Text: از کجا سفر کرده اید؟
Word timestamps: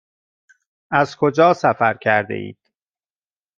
از 0.91 1.15
کجا 1.17 1.53
سفر 1.53 1.93
کرده 1.97 2.33
اید؟ 2.35 2.57